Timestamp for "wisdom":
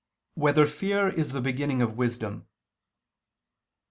1.95-2.47